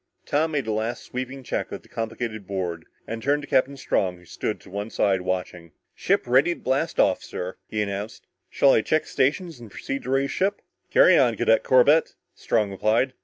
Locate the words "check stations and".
8.81-9.69